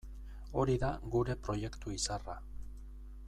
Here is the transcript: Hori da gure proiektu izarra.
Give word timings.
Hori 0.61 0.77
da 0.83 0.89
gure 1.17 1.37
proiektu 1.49 1.95
izarra. 1.99 2.39